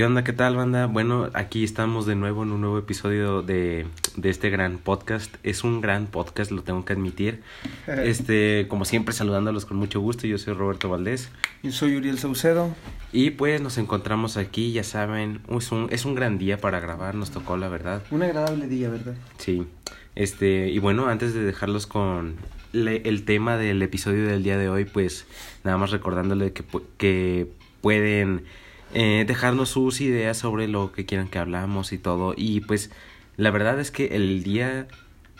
[0.00, 0.24] ¿Qué onda?
[0.24, 0.86] ¿Qué tal, banda?
[0.86, 3.84] Bueno, aquí estamos de nuevo en un nuevo episodio de,
[4.16, 5.36] de este gran podcast.
[5.42, 7.42] Es un gran podcast, lo tengo que admitir.
[7.86, 10.26] Este, como siempre, saludándolos con mucho gusto.
[10.26, 11.28] Yo soy Roberto Valdés.
[11.62, 12.74] Yo soy Uriel Saucedo.
[13.12, 17.14] Y pues nos encontramos aquí, ya saben, es un, es un gran día para grabar,
[17.14, 18.02] nos tocó, la verdad.
[18.10, 19.16] Un agradable día, ¿verdad?
[19.36, 19.66] Sí.
[20.14, 22.36] Este, y bueno, antes de dejarlos con
[22.72, 25.26] le- el tema del episodio del día de hoy, pues
[25.62, 26.64] nada más recordándole que,
[26.96, 27.48] que
[27.82, 28.44] pueden
[28.92, 32.34] eh, dejarnos sus ideas sobre lo que quieran que hablamos y todo.
[32.36, 32.90] Y pues
[33.36, 34.88] la verdad es que el día,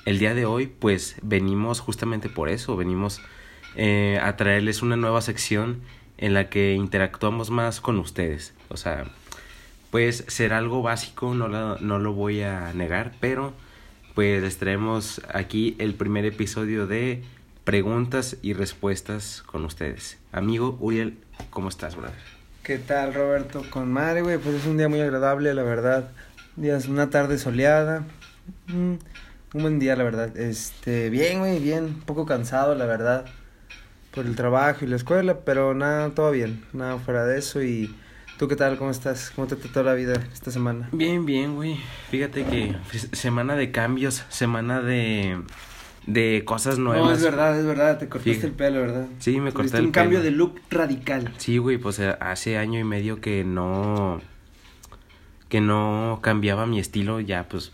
[0.05, 3.21] el día de hoy, pues venimos justamente por eso, venimos
[3.77, 5.81] eh, a traerles una nueva sección
[6.19, 8.55] en la que interactuamos más con ustedes.
[8.69, 9.05] O sea,
[9.91, 13.53] pues será algo básico, no lo, no lo voy a negar, pero
[14.15, 17.23] pues les traemos aquí el primer episodio de
[17.65, 20.19] preguntas y respuestas con ustedes.
[20.33, 21.19] Amigo Uriel,
[21.51, 22.39] ¿cómo estás, brother?
[22.71, 23.65] ¿Qué tal, Roberto?
[23.69, 26.13] Con madre, güey, pues es un día muy agradable, la verdad.
[26.57, 28.05] Un día es una tarde soleada.
[28.69, 28.93] Mm,
[29.55, 30.37] un buen día, la verdad.
[30.37, 31.87] Este, bien, güey, bien.
[31.87, 33.25] Un poco cansado, la verdad.
[34.13, 36.65] Por el trabajo y la escuela, pero nada, todo bien.
[36.73, 37.61] Nada fuera de eso.
[37.61, 37.93] Y
[38.39, 38.79] tú, ¿qué tal?
[38.79, 39.33] ¿Cómo estás?
[39.35, 40.89] ¿Cómo te trató la vida esta semana?
[40.93, 41.77] Bien, bien, güey.
[42.13, 42.77] Fíjate que
[43.17, 45.43] semana de cambios, semana de
[46.06, 47.06] de cosas nuevas.
[47.09, 47.98] No, es verdad, es verdad.
[47.98, 48.47] Te cortaste Sí.
[48.47, 49.06] el pelo, ¿verdad?
[49.19, 50.31] Sí, me corté el un cambio pelo.
[50.31, 51.33] de look radical.
[51.37, 54.20] Sí, güey, pues eh, hace año y medio que no
[55.48, 57.73] que no cambiaba mi estilo, ya pues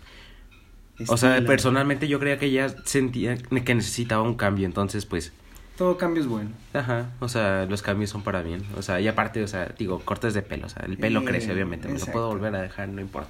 [1.09, 5.33] o sea, personalmente yo creía que ya sentía que necesitaba un cambio, entonces pues
[5.77, 6.49] Todo cambio es bueno.
[6.73, 8.63] Ajá, o sea, los cambios son para bien.
[8.79, 11.25] O sea, y aparte, o sea, digo, cortes de pelo, o sea, el pelo Eh,
[11.27, 11.87] crece, obviamente.
[11.89, 13.29] Me lo puedo volver a dejar, no importa.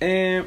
[0.00, 0.44] Eh,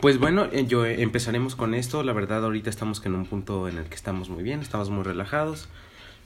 [0.00, 2.02] pues bueno, eh, yo eh, empezaremos con esto.
[2.02, 5.04] La verdad, ahorita estamos en un punto en el que estamos muy bien, estamos muy
[5.04, 5.68] relajados.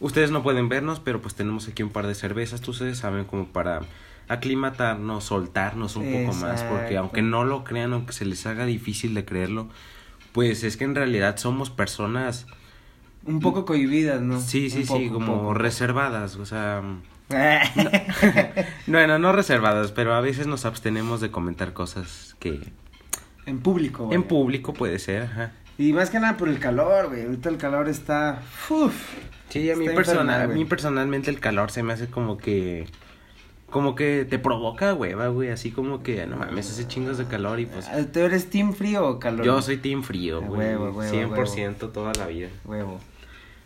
[0.01, 3.49] Ustedes no pueden vernos, pero pues tenemos aquí un par de cervezas, ustedes saben, como
[3.49, 3.81] para
[4.29, 6.99] aclimatarnos, soltarnos un poco más, porque Exacto.
[7.01, 9.69] aunque no lo crean, aunque se les haga difícil de creerlo,
[10.33, 12.47] pues es que en realidad somos personas
[13.25, 14.41] Un poco cohibidas, ¿no?
[14.41, 16.83] Sí, sí, Un sí, poco, como reservadas, o sea,
[18.87, 22.73] bueno, no reservadas, pero a veces nos abstenemos de comentar cosas que
[23.49, 24.09] en público.
[24.13, 25.53] en público puede ser, ajá.
[25.79, 27.25] Y más que nada por el calor, güey.
[27.25, 28.43] Ahorita el calor está.
[28.69, 28.95] Uf.
[29.49, 32.87] Sí, a mí, personal, a mí personalmente el calor se me hace como que
[33.71, 37.61] como que te provoca hueva, güey, así como que no mames, hace chingos de calor
[37.61, 39.45] y pues Ah, ¿Tú eres team frío o calor?
[39.45, 41.03] yo soy team frío, güey, huevo, huevo,
[41.37, 42.49] 100% toda la vida.
[42.65, 42.99] Huevo.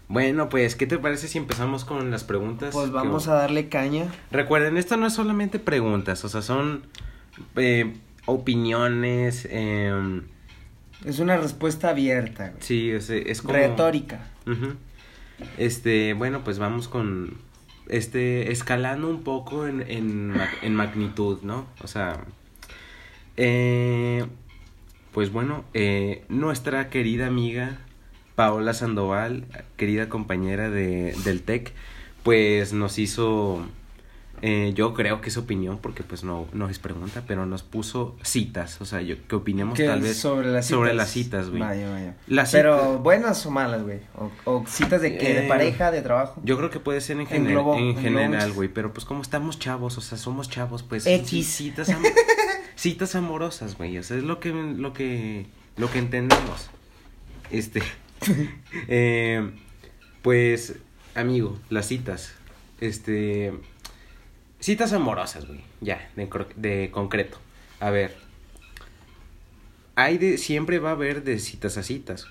[0.09, 2.71] Bueno, pues, ¿qué te parece si empezamos con las preguntas?
[2.75, 4.07] Pues Que- vamos a darle caña.
[4.33, 6.83] Recuerden, esto no es solamente preguntas, o sea, son
[7.57, 7.95] eh,
[8.27, 10.21] opiniones, eh,
[11.05, 12.63] Es una respuesta abierta, güey.
[12.63, 13.55] sí, es, es como...
[13.55, 14.29] Retórica.
[15.59, 17.37] Este, bueno, pues vamos con,
[17.89, 21.67] este, escalando un poco en, en, en magnitud, ¿no?
[21.83, 22.25] O sea,
[23.37, 24.25] eh,
[25.13, 27.79] pues bueno, eh, nuestra querida amiga
[28.35, 29.45] Paola Sandoval,
[29.77, 31.73] querida compañera de, del TEC,
[32.23, 33.67] pues nos hizo,
[34.43, 38.17] eh, yo creo que es opinión, porque pues no, no es pregunta, pero nos puso
[38.23, 40.77] citas, o sea, yo, que opinemos ¿Qué tal vez sobre las citas.
[40.79, 41.61] sobre las citas, güey.
[41.63, 42.17] Vaya, vaya.
[42.27, 44.01] Las Pero citas- buenas o malas, güey.
[44.17, 45.33] O, o citas de qué?
[45.35, 46.41] ¿De Eh, pareja, de trabajo?
[46.45, 49.23] Yo creo que puede ser en, En gener- en en general, güey, pero pues como
[49.23, 51.47] estamos chavos, o sea, somos chavos, pues X.
[51.47, 52.03] citas, am-
[52.75, 56.69] citas amorosas, güey, o sea, es lo que lo que lo que entendemos.
[57.51, 57.83] Este
[58.89, 59.51] eh,
[60.23, 60.75] pues
[61.15, 62.33] amigo, las citas.
[62.81, 63.53] Este
[64.63, 67.39] citas amorosas, güey, ya, de, de concreto.
[67.81, 68.17] A ver,
[69.97, 72.27] hay de siempre va a haber de citas a citas.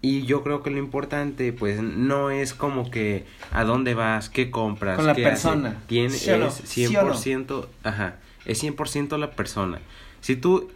[0.00, 4.50] Y yo creo que lo importante, pues, no es como que a dónde vas, qué
[4.50, 5.82] compras, Con la qué persona.
[5.88, 6.06] ¿Sí no?
[6.06, 7.14] es ¿Sí o no?
[7.14, 9.80] 100%, ajá, es 100% la persona.
[10.20, 10.70] Si tú,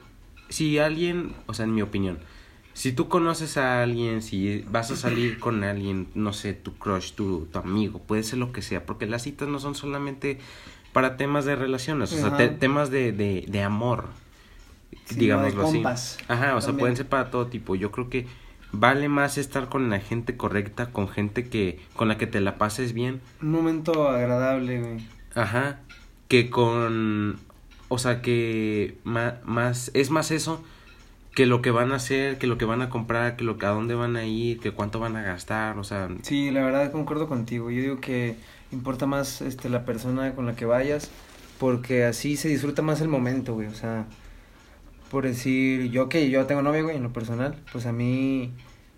[0.49, 2.19] si alguien, o sea, en mi opinión,
[2.72, 7.13] si tú conoces a alguien, si vas a salir con alguien, no sé, tu crush,
[7.13, 10.39] tu, tu amigo, puede ser lo que sea, porque las citas no son solamente
[10.92, 14.07] para temas de relaciones, o sea, te- temas de, de, de amor,
[15.07, 15.83] Sí, digámoslo así.
[16.28, 17.75] Ajá, o sea, pueden ser para todo tipo.
[17.75, 18.27] Yo creo que
[18.72, 22.59] vale más estar con la gente correcta, con gente que con la que te la
[22.59, 25.01] pases bien, Un momento agradable, güey.
[25.34, 25.81] ajá,
[26.28, 27.39] que con
[27.89, 30.65] o sea, que ma- más es más eso
[31.34, 33.66] que lo que van a hacer, que lo que van a comprar, que lo que
[33.66, 36.91] a dónde van a ir, que cuánto van a gastar, o sea, Sí, la verdad
[36.92, 37.71] concuerdo contigo.
[37.71, 38.36] Yo digo que
[38.72, 41.10] importa más este la persona con la que vayas
[41.59, 43.68] porque así se disfruta más el momento, güey.
[43.68, 44.06] O sea,
[45.10, 48.53] por decir, yo que yo tengo novia, güey, en lo personal, pues a mí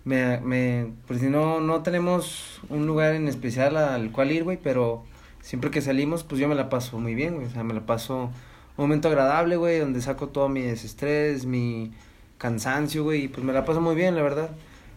[0.05, 4.57] me, me pues si no no tenemos un lugar en especial al cual ir, güey,
[4.61, 5.03] pero
[5.41, 7.47] siempre que salimos, pues yo me la paso muy bien, güey.
[7.47, 8.31] O sea, me la paso un
[8.77, 11.91] momento agradable, güey, donde saco todo mi desestrés, mi
[12.37, 14.49] cansancio, güey, y pues me la paso muy bien, la verdad.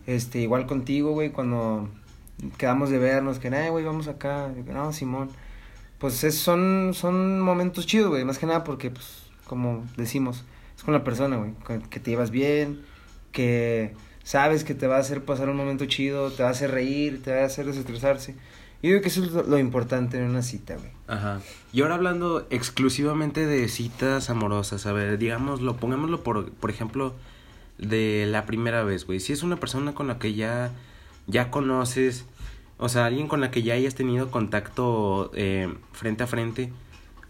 [0.07, 1.89] Este, igual contigo, güey, cuando
[2.59, 5.31] quedamos de vernos, que, eh, güey, vamos acá, no, Simón.
[5.99, 10.45] Pues es, son, son momentos chidos, güey, más que nada porque, pues, como decimos,
[10.77, 11.53] es con la persona, güey,
[11.91, 12.83] que te llevas bien,
[13.33, 16.73] que sabes que te va a hacer pasar un momento chido, te va a hacer
[16.73, 18.35] reír, te va a hacer desestresarse.
[18.87, 20.91] Yo creo que eso es lo, importante en una cita, güey.
[21.09, 21.41] Ajá.
[21.73, 27.15] Y ahora hablando exclusivamente de citas amorosas, a ver, digámoslo, pongámoslo por, por ejemplo,
[27.79, 29.21] de la primera vez, güey.
[29.21, 30.71] Si es una persona con la que ya,
[31.27, 32.27] ya conoces,
[32.79, 36.73] o sea, alguien con la que ya hayas tenido contacto eh, frente a frente,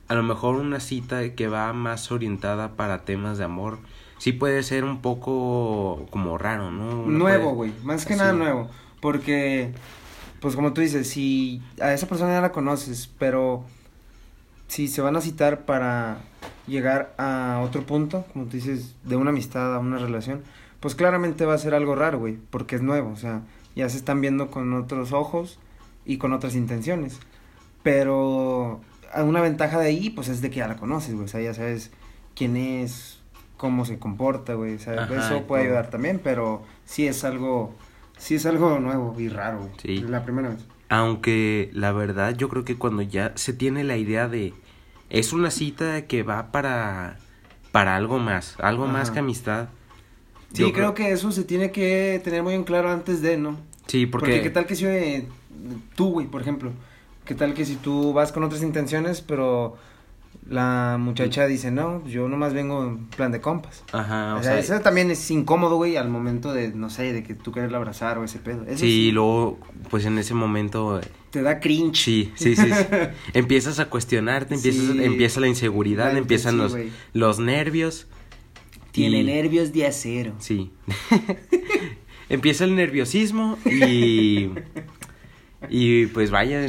[0.08, 3.78] a lo mejor una cita que va más orientada para temas de amor,
[4.18, 7.06] sí puede ser un poco como raro, ¿no?
[7.06, 8.70] nuevo, güey, más que nada nuevo,
[9.00, 9.72] porque
[10.46, 13.64] pues como tú dices, si a esa persona ya la conoces, pero
[14.68, 16.18] si se van a citar para
[16.68, 20.44] llegar a otro punto, como tú dices, de una amistad a una relación,
[20.78, 23.42] pues claramente va a ser algo raro, güey, porque es nuevo, o sea,
[23.74, 25.58] ya se están viendo con otros ojos
[26.04, 27.18] y con otras intenciones.
[27.82, 28.82] Pero
[29.16, 31.54] una ventaja de ahí, pues es de que ya la conoces, güey, o sea, ya
[31.54, 31.90] sabes
[32.36, 33.18] quién es,
[33.56, 37.74] cómo se comporta, güey, o sea, eso puede ayudar también, pero sí es algo
[38.16, 39.70] sí es algo nuevo y raro.
[39.82, 39.98] Sí.
[40.00, 40.64] La primera vez.
[40.88, 44.54] Aunque la verdad yo creo que cuando ya se tiene la idea de
[45.10, 47.18] es una cita que va para
[47.72, 49.68] para algo más, algo más que amistad.
[50.52, 53.58] Sí, creo, que eso se tiene que tener muy en claro antes de, ¿no?
[53.86, 55.28] Sí, porque porque qué tal que si eh,
[55.94, 56.72] tú, güey, por ejemplo,
[57.26, 59.76] qué tal que si tú vas con otras intenciones, pero
[60.48, 63.82] la muchacha dice, no, yo nomás vengo en plan de compas.
[63.92, 67.34] Ajá, o, sea, eso también es incómodo, güey, al momento de, no sé, de que
[67.34, 68.64] tú quieres abrazar o ese pedo.
[68.76, 69.58] sí, y luego,
[69.90, 71.00] pues en ese momento...
[71.00, 71.96] Eh, Te da cringe.
[71.96, 72.70] Sí, sí, sí.
[73.34, 76.76] empiezas a cuestionarte, empiezas, empieza la inseguridad, empiezan los,
[77.12, 78.06] los nervios.
[78.92, 80.34] Tiene nervios de acero.
[80.38, 80.70] Sí.
[82.28, 84.50] empieza el nerviosismo y...
[85.68, 86.64] y pues vaya,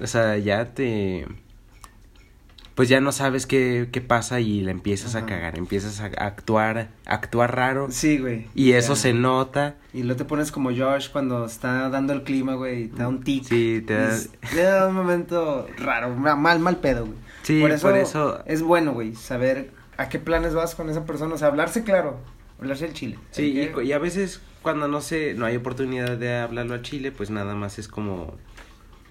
[0.00, 1.26] o sea, ya te
[2.76, 6.90] pues ya no sabes qué, qué pasa y la empiezas a cagar, empiezas a actuar,
[7.06, 7.88] actuar raro.
[7.90, 8.48] Sí, güey.
[8.54, 9.76] Y eso se nota.
[9.94, 13.22] Y luego te pones como Josh cuando está dando el clima, güey, te da un
[13.22, 13.44] tic.
[13.44, 14.14] Sí, te da...
[14.52, 17.16] Te da un momento raro, mal, mal pedo, güey.
[17.44, 18.42] Sí, por eso, por eso...
[18.44, 22.18] es bueno, güey, saber a qué planes vas con esa persona, o sea, hablarse claro,
[22.60, 23.18] hablarse el chile.
[23.30, 27.10] Sí, y, y, a veces cuando no sé, no hay oportunidad de hablarlo a chile,
[27.10, 28.34] pues nada más es como,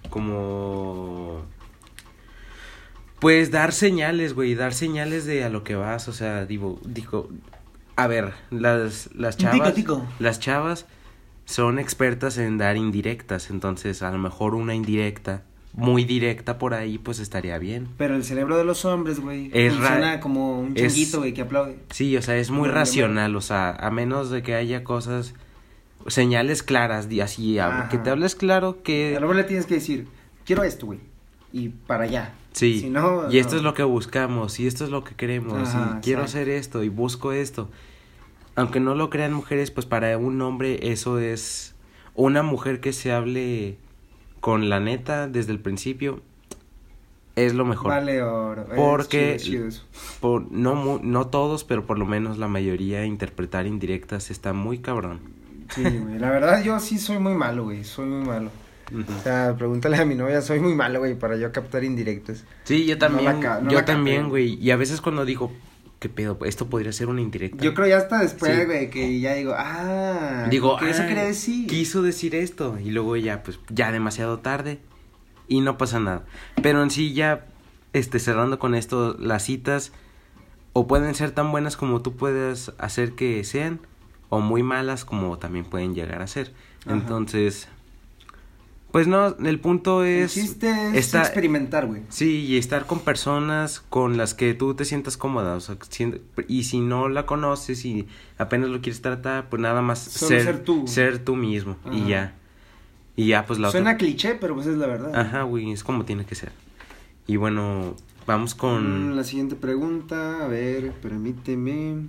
[0.08, 1.42] como
[3.18, 7.28] pues dar señales, güey, dar señales de a lo que vas, o sea, digo, digo,
[7.96, 9.74] a ver, las, las chavas,
[10.18, 10.86] las chavas
[11.46, 15.42] son expertas en dar indirectas, entonces a lo mejor una indirecta,
[15.72, 17.88] muy directa por ahí, pues estaría bien.
[17.98, 21.78] Pero el cerebro de los hombres, güey, es funciona como un chinguito, güey, que aplaude.
[21.90, 25.34] Sí, o sea, es muy racional, o sea, a menos de que haya cosas,
[26.06, 27.58] señales claras, así,
[27.90, 29.16] que te hables claro que...
[29.16, 30.06] A lo mejor le tienes que decir,
[30.44, 30.98] quiero esto, güey,
[31.52, 32.90] y para allá Sí,
[33.30, 36.48] y esto es lo que buscamos, y esto es lo que queremos, y quiero hacer
[36.48, 37.68] esto, y busco esto.
[38.54, 41.74] Aunque no lo crean mujeres, pues para un hombre eso es
[42.14, 43.76] una mujer que se hable
[44.40, 46.22] con la neta desde el principio
[47.34, 47.88] es lo mejor.
[47.88, 48.66] Vale oro.
[48.74, 49.38] Porque
[50.20, 55.20] Por, no, no todos, pero por lo menos la mayoría interpretar indirectas está muy cabrón.
[55.74, 56.18] Sí, güey.
[56.18, 57.84] La verdad yo sí soy muy malo, güey.
[57.84, 58.48] Soy muy malo.
[58.92, 62.44] O sea, pregúntale a mi novia, soy muy malo, güey, para yo captar indirectos.
[62.64, 64.54] Sí, yo también, yo también, güey.
[64.62, 65.52] Y a veces cuando digo,
[65.98, 66.38] ¿qué pedo?
[66.44, 67.64] Esto podría ser una indirecta.
[67.64, 71.24] Yo creo ya hasta después, güey, que ya digo, ah, digo, ¿qué eso ah, quería
[71.24, 71.66] decir?
[71.66, 72.78] Quiso decir esto.
[72.78, 74.78] Y luego ya, pues, ya demasiado tarde
[75.48, 76.24] y no pasa nada.
[76.62, 77.46] Pero en sí ya,
[77.92, 79.92] este, cerrando con esto, las citas
[80.72, 83.80] o pueden ser tan buenas como tú puedes hacer que sean,
[84.28, 86.52] o muy malas como también pueden llegar a ser.
[86.86, 87.68] Entonces
[88.96, 90.38] pues no, el punto es...
[90.38, 92.00] es experimentar, güey.
[92.08, 95.54] Sí, y estar con personas con las que tú te sientas cómoda.
[95.54, 95.76] O sea,
[96.48, 100.64] y si no la conoces y apenas lo quieres tratar, pues nada más ser, ser,
[100.64, 100.86] tú.
[100.86, 101.76] Ser tú mismo.
[101.92, 102.36] Y ya.
[103.16, 105.14] Y ya, pues la Suena cliché, pero pues es la verdad.
[105.14, 106.52] Ajá, güey, es como tiene que ser.
[107.26, 109.10] Y bueno, vamos con...
[109.10, 112.06] Mm, la siguiente pregunta, a ver, permíteme.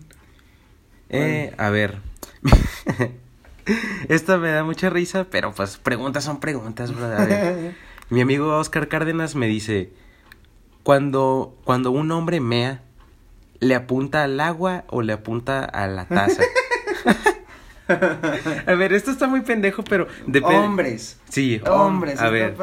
[1.10, 1.98] Eh, a ver.
[4.10, 7.76] Esta me da mucha risa, pero pues preguntas son preguntas, brother.
[8.10, 9.92] Mi amigo Oscar Cárdenas me dice,
[10.84, 12.82] cuando, cuando un hombre mea,
[13.60, 16.44] ¿le apunta al agua o le apunta a la taza?
[18.66, 20.58] a ver, esto está muy pendejo, pero depende.
[20.58, 21.20] Hombres.
[21.30, 22.22] Sí, hombres.
[22.22, 22.56] A ver.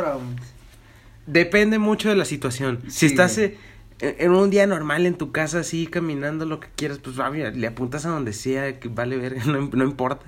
[1.27, 2.81] depende mucho de la situación.
[2.85, 3.59] Sí, si estás eh,
[3.99, 7.51] en, un día normal en tu casa, así caminando lo que quieras, pues va, mira,
[7.51, 10.25] le apuntas a donde sea, que vale verga, no, no importa.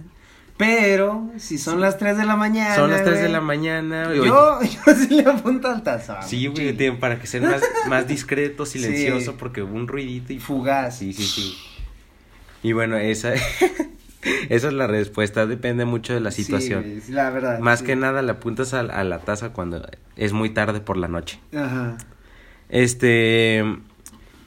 [0.57, 2.75] Pero, si son las 3 de la mañana.
[2.75, 4.15] Son las 3 de la mañana.
[4.15, 6.17] Yo, yo sí le apunto al tazón.
[6.27, 9.37] Sí, güey, para que sea más, más discreto, silencioso, Sí.
[9.39, 10.39] porque hubo un ruidito y...
[10.41, 10.99] Fugaz.
[10.99, 11.57] Sí, sí, sí.
[12.63, 13.35] Y bueno, esa,
[14.49, 17.01] esa es la respuesta, depende mucho de la situación.
[17.05, 17.59] sí, la verdad.
[17.59, 19.87] Más que nada le apuntas a, a la taza cuando
[20.17, 21.39] es muy tarde por la noche.
[21.55, 21.99] Ajá.
[22.71, 23.63] Este,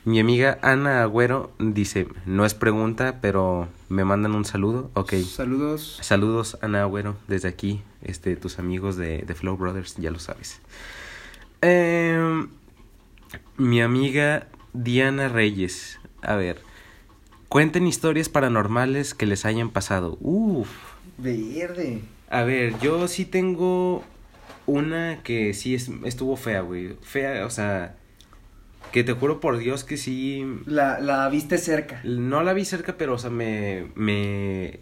[0.06, 4.90] mi amiga Ana Agüero dice, no es pregunta, pero me mandan un saludo.
[4.94, 5.14] Ok.
[5.16, 6.00] Saludos.
[6.02, 10.62] Saludos, Ana Agüero, desde aquí, este, tus amigos de, de Flow Brothers, ya lo sabes.
[11.62, 12.50] Em,
[13.58, 16.62] mi amiga Diana Reyes, a ver,
[17.50, 20.18] cuenten historias paranormales que les hayan pasado.
[20.22, 20.70] Uf,
[21.18, 22.02] Verde.
[22.30, 24.04] a ver, yo sí tengo
[24.66, 26.96] una que sí es, estuvo fea, güey.
[27.02, 27.98] Fea, o sea,
[28.92, 30.46] que te juro por Dios que sí.
[30.66, 32.02] La, la viste cerca.
[32.04, 33.88] No la vi cerca, pero, o sea, me.
[33.96, 34.80] me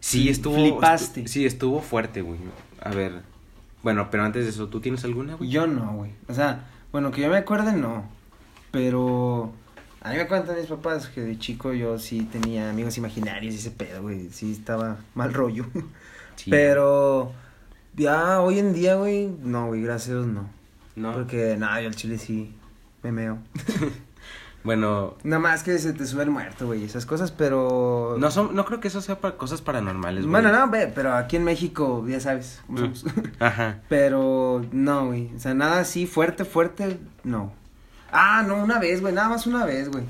[0.00, 0.54] sí estuvo.
[0.56, 1.22] flipaste.
[1.24, 2.38] estu- sí, estuvo fuerte, güey.
[2.80, 3.22] A ver.
[3.82, 5.50] Bueno, pero antes de eso, ¿tú tienes alguna, güey?
[5.50, 6.12] Yo no, güey.
[6.28, 8.04] O sea, bueno, que yo me acuerde, no.
[8.70, 9.52] Pero
[10.00, 13.58] a mí me cuentan mis papás que de chico yo sí tenía amigos imaginarios y
[13.58, 14.28] ese pedo, güey.
[14.30, 15.66] Sí estaba mal rollo.
[16.34, 16.50] Sí.
[16.50, 17.30] Pero
[17.94, 20.48] ya hoy en día, güey, no, güey, gracias a Dios no.
[20.96, 21.12] No.
[21.12, 22.54] Porque nada, yo al chile sí
[23.02, 23.38] me meo.
[24.64, 25.14] Bueno.
[25.24, 28.16] Nada más que se te sube el muerto, güey, esas cosas, pero...
[28.18, 30.30] No, son, no creo que eso sea para cosas paranormales, güey.
[30.30, 33.04] Bueno, no, pero aquí en México, ya sabes cómo somos.
[33.40, 33.80] Ajá.
[33.88, 35.34] Pero no, güey.
[35.34, 37.52] O sea, nada así fuerte, fuerte, no.
[38.12, 39.12] Ah, no, una vez, güey.
[39.12, 40.04] Nada más una vez, güey.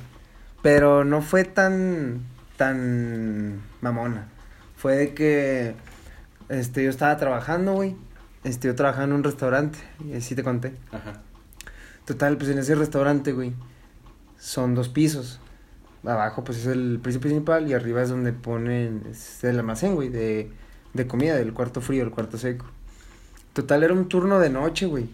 [0.61, 2.21] Pero no fue tan,
[2.57, 4.29] tan mamona.
[4.77, 5.75] Fue de que,
[6.49, 7.97] este, yo estaba trabajando, güey.
[8.45, 9.79] Este, yo trabajaba en un restaurante.
[10.05, 10.75] Y así te conté.
[10.91, 11.23] Ajá.
[12.13, 13.55] Total, pues en ese restaurante, güey,
[14.39, 15.41] son dos pisos.
[16.05, 20.11] Abajo, pues es el piso principal y arriba es donde ponen es el almacén, güey,
[20.11, 20.51] de,
[20.93, 22.67] de comida, del cuarto frío, el cuarto seco.
[23.55, 25.09] Total, era un turno de noche, güey.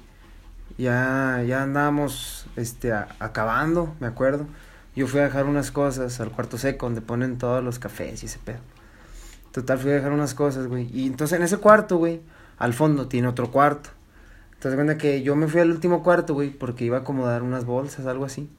[0.77, 4.49] Ya, ya andábamos, este, acabando, me acuerdo.
[4.97, 8.27] Yo fui a dejar unas cosas al cuarto seco, donde ponen todos los cafés y
[8.27, 8.59] ese pedo.
[9.53, 10.91] Total, fui a dejar unas cosas, güey.
[10.93, 12.23] Y entonces en ese cuarto, güey,
[12.59, 13.91] al fondo tiene otro cuarto.
[14.59, 17.65] Entonces, cuenta que yo me fui al último cuarto, güey, porque iba a acomodar unas
[17.65, 18.51] bolsas, algo así.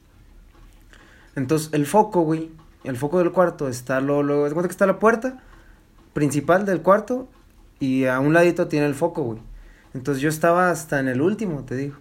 [1.36, 2.50] Entonces, el foco, güey,
[2.84, 5.42] el foco del cuarto está haz de cuenta que está la puerta
[6.14, 7.28] principal del cuarto
[7.80, 9.40] y a un ladito tiene el foco, güey.
[9.92, 11.96] Entonces, yo estaba hasta en el último, te digo.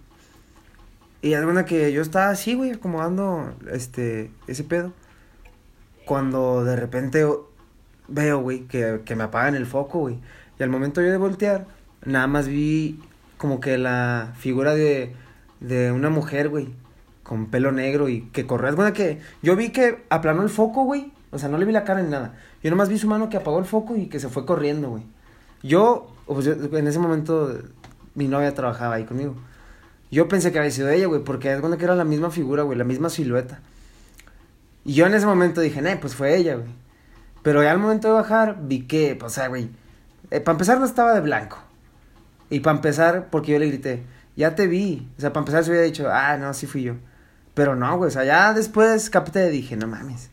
[1.21, 4.93] Y cuenta que yo estaba así, güey, acomodando, este, ese pedo.
[6.05, 7.27] Cuando de repente
[8.07, 10.19] veo, güey, que, que me apagan el foco, güey.
[10.57, 11.67] Y al momento yo de voltear,
[12.05, 13.01] nada más vi
[13.39, 15.15] como que la figura de,
[15.61, 16.69] de una mujer, güey,
[17.23, 18.69] con pelo negro y que corría.
[18.69, 21.11] Es bueno que yo vi que aplanó el foco, güey.
[21.31, 22.35] O sea, no le vi la cara ni nada.
[22.61, 25.03] Yo nomás vi su mano que apagó el foco y que se fue corriendo, güey.
[25.63, 27.57] Yo, pues, yo- en ese momento,
[28.13, 29.35] mi novia trabajaba ahí conmigo.
[30.11, 32.63] Yo pensé que había sido ella, güey, porque es cuando que era la misma figura,
[32.63, 33.59] güey, la misma silueta.
[34.83, 36.67] Y yo en ese momento dije, nah, pues fue ella, güey.
[37.43, 39.69] Pero ya al momento de bajar, vi que, pues, o sea, güey,
[40.31, 41.59] eh, para empezar no estaba de blanco.
[42.49, 44.03] Y para empezar, porque yo le grité,
[44.35, 45.07] ya te vi.
[45.17, 46.95] O sea, para empezar se hubiera dicho, ah, no, sí fui yo.
[47.53, 50.29] Pero no, güey, o sea, ya después capté y dije, no mames.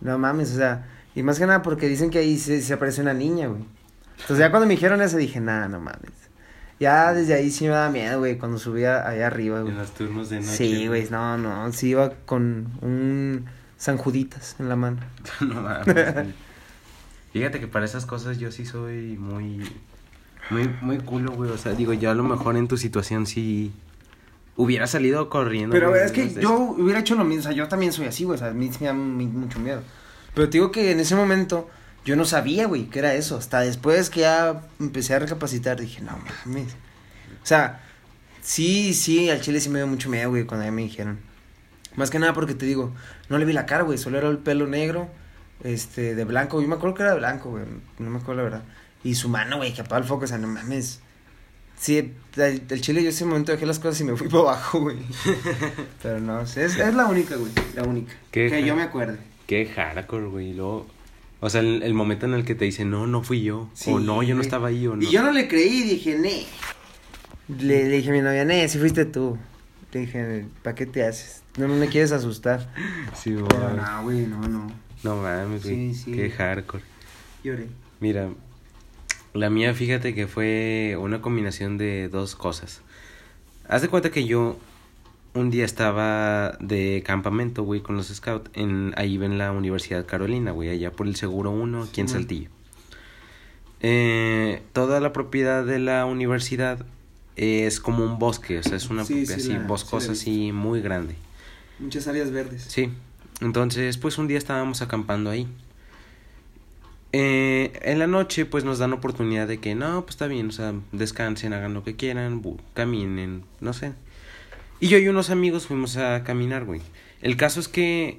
[0.00, 3.02] No mames, o sea, y más que nada porque dicen que ahí se, se aparece
[3.02, 3.64] una niña, güey.
[4.12, 6.22] Entonces ya cuando me dijeron eso dije, nada, no mames.
[6.80, 9.72] Ya desde ahí sí me daba miedo, güey, cuando subía allá arriba, güey.
[9.72, 10.56] En los turnos de noche.
[10.56, 14.98] Sí, güey, no, no, sí iba con un San Juditas en la mano.
[15.40, 16.34] no mames.
[17.32, 19.62] Fíjate que para esas cosas yo sí soy muy.
[20.50, 21.50] Muy, muy culo, güey.
[21.50, 23.72] O sea, digo, yo a lo mejor en tu situación sí.
[24.56, 25.72] Hubiera salido corriendo.
[25.72, 28.24] Pero güey, es que yo hubiera hecho lo mismo, o sea, yo también soy así,
[28.24, 29.82] güey, o sea, a mí me da mucho miedo.
[30.34, 31.70] Pero te digo que en ese momento
[32.04, 33.36] yo no sabía, güey, que era eso.
[33.36, 36.72] Hasta después que ya empecé a recapacitar, dije, no mames.
[37.42, 37.80] O sea,
[38.42, 41.18] sí, sí, al chile sí me dio mucho miedo, güey, cuando ya me dijeron.
[41.96, 42.92] Más que nada porque te digo,
[43.28, 45.08] no le vi la cara, güey, solo era el pelo negro,
[45.62, 46.60] este, de blanco.
[46.60, 47.64] Yo me acuerdo que era de blanco, güey,
[47.98, 48.62] no me acuerdo la verdad.
[49.04, 51.00] Y su mano, güey, que apaga el foco, o sea, no mames.
[51.78, 54.80] Sí, el, el chile yo ese momento dejé las cosas y me fui para abajo,
[54.80, 54.98] güey.
[56.02, 58.12] Pero no, es, es la única, güey, la única.
[58.30, 58.48] ¿Qué?
[58.48, 59.18] Que yo me acuerde.
[59.46, 60.54] Qué hardcore, güey.
[60.54, 60.86] Luego.
[61.40, 63.68] O sea, el, el momento en el que te dicen, no, no fui yo.
[63.86, 64.86] o no, yo no estaba ahí.
[64.86, 65.02] O no.
[65.02, 66.44] Y yo no le creí dije, ne.
[67.48, 69.36] Le, le dije a mi novia, ne, si fuiste tú.
[69.90, 71.42] Le dije, ¿para qué te haces?
[71.58, 72.72] No, no me quieres asustar.
[73.14, 73.44] Sí, güey.
[73.76, 74.72] No, güey, no, no.
[75.02, 75.92] No mames, güey.
[75.92, 76.12] Sí, sí.
[76.12, 76.84] Qué hardcore.
[77.42, 77.66] Lloré.
[77.98, 78.28] Mira,
[79.34, 82.82] la mía, fíjate que fue una combinación de dos cosas.
[83.68, 84.58] haz de cuenta que yo
[85.34, 90.50] un día estaba de campamento, güey, con los scouts, en, ahí en la Universidad Carolina,
[90.50, 92.14] güey, allá por el Seguro 1, aquí en Sí.
[92.14, 92.50] Saltillo.
[93.80, 96.84] Eh, toda la propiedad de la universidad
[97.36, 100.52] es como un bosque, o sea, es una Sí, propiedad sí, así, la- boscosa, así,
[100.52, 101.14] muy grande.
[101.78, 102.64] Muchas áreas verdes.
[102.68, 102.90] Sí,
[103.40, 105.48] entonces, pues un día estábamos acampando ahí.
[107.12, 110.52] Eh, en la noche, pues nos dan oportunidad de que, no, pues está bien, o
[110.52, 112.42] sea, descansen, hagan lo que quieran,
[112.72, 113.92] caminen, no sé.
[114.80, 116.80] Y yo y unos amigos fuimos a caminar, güey.
[117.20, 118.18] El caso es que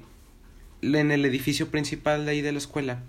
[0.82, 3.00] en el edificio principal de ahí de la escuela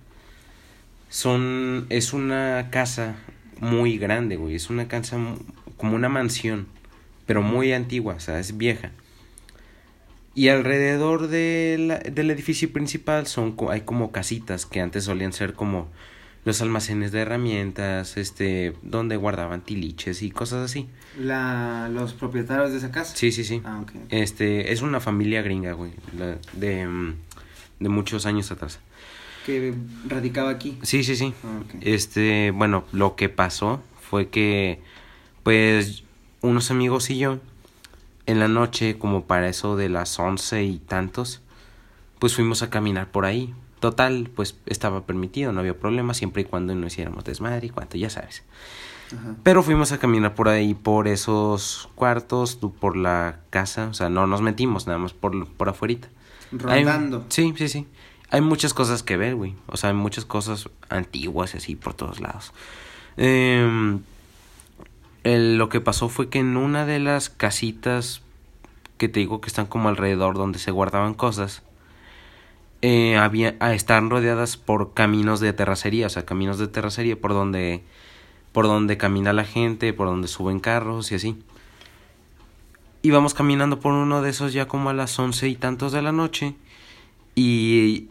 [1.09, 3.15] son es una casa
[3.59, 5.17] muy grande, güey, es una casa
[5.77, 6.67] como una mansión,
[7.25, 8.91] pero muy antigua, o sea, es vieja.
[10.35, 15.53] Y alrededor de la- del edificio principal son hay como casitas que antes solían ser
[15.53, 15.87] como
[16.43, 20.87] los almacenes de herramientas, este, donde guardaban tiliches y cosas así.
[21.19, 23.15] La, los propietarios de esa casa.
[23.15, 23.61] Sí, sí, sí.
[23.65, 23.93] Ah, ok.
[24.09, 27.13] Este, es una familia gringa, güey, la- de,
[27.79, 28.79] de muchos años atrás.
[29.45, 29.73] Que
[30.07, 30.77] radicaba aquí.
[30.83, 31.33] Sí, sí, sí.
[31.43, 31.61] Ah.
[31.81, 34.79] Este, bueno, lo que pasó fue que,
[35.43, 36.03] pues,
[36.41, 37.39] unos amigos y yo,
[38.25, 41.41] en la noche, como para eso de las once y tantos,
[42.19, 43.53] pues fuimos a caminar por ahí.
[43.79, 47.97] Total, pues estaba permitido, no había problema, siempre y cuando no hiciéramos desmadre y cuanto,
[47.97, 48.43] ya sabes.
[49.15, 49.35] Ajá.
[49.43, 54.25] Pero fuimos a caminar por ahí, por esos cuartos, por la casa, o sea, no
[54.25, 56.07] nos metimos, nada más por, por afuerita.
[56.67, 57.25] Hay- Rondando.
[57.29, 57.87] sí, sí, sí.
[58.31, 59.53] Hay muchas cosas que ver, güey.
[59.67, 62.53] O sea, hay muchas cosas antiguas y así por todos lados.
[63.17, 63.99] Em,
[65.25, 68.21] el- lo que pasó fue que en una de las casitas
[68.97, 71.63] que te digo que están como alrededor donde se guardaban cosas,
[72.81, 77.33] eh, había, ah, están rodeadas por caminos de terracería, o sea, caminos de terracería por
[77.33, 77.83] donde,
[78.53, 81.35] por donde camina la gente, por donde suben carros y así.
[83.01, 86.11] Íbamos caminando por uno de esos ya como a las once y tantos de la
[86.11, 86.55] noche
[87.35, 88.07] y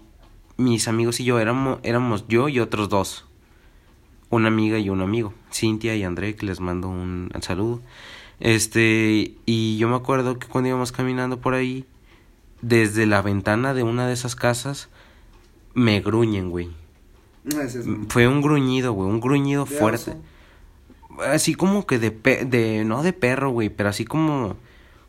[0.57, 3.24] mis amigos y yo éramos, éramos yo y otros dos.
[4.30, 7.80] Una amiga y un amigo, Cintia y André, que les mando un saludo.
[8.40, 11.84] Este, y yo me acuerdo que cuando íbamos caminando por ahí,
[12.62, 14.88] desde la ventana de una de esas casas,
[15.74, 16.68] me gruñen, güey.
[17.46, 20.12] Es- Fue un gruñido, güey, un gruñido fuerte.
[20.12, 20.20] oso.
[21.30, 24.56] Así como que de, pe de no de perro, güey, pero así como,